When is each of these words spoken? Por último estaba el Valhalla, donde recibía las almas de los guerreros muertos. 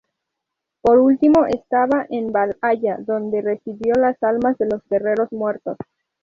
Por 0.81 0.97
último 0.97 1.45
estaba 1.45 2.07
el 2.09 2.31
Valhalla, 2.31 2.97
donde 3.01 3.43
recibía 3.43 3.93
las 3.99 4.17
almas 4.23 4.57
de 4.57 4.65
los 4.65 4.81
guerreros 4.89 5.31
muertos. 5.31 5.77